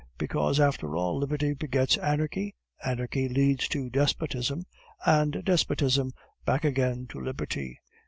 [0.17, 4.65] Because, after all, liberty begets anarchy, anarchy leads to despotism,
[5.05, 6.11] and despotism
[6.43, 7.79] back again to liberty.